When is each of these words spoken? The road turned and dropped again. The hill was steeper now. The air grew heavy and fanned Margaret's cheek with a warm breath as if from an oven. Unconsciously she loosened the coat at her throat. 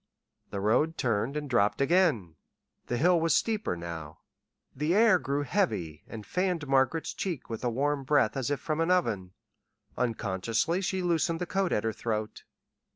The 0.49 0.59
road 0.59 0.97
turned 0.97 1.37
and 1.37 1.47
dropped 1.47 1.79
again. 1.79 2.35
The 2.87 2.97
hill 2.97 3.21
was 3.21 3.35
steeper 3.35 3.77
now. 3.77 4.17
The 4.75 4.95
air 4.95 5.19
grew 5.19 5.43
heavy 5.43 6.03
and 6.07 6.25
fanned 6.25 6.67
Margaret's 6.67 7.13
cheek 7.13 7.51
with 7.51 7.63
a 7.63 7.69
warm 7.69 8.03
breath 8.03 8.35
as 8.35 8.49
if 8.49 8.59
from 8.59 8.81
an 8.81 8.89
oven. 8.89 9.33
Unconsciously 9.95 10.81
she 10.81 11.03
loosened 11.03 11.39
the 11.39 11.45
coat 11.45 11.71
at 11.71 11.83
her 11.83 11.93
throat. 11.93 12.45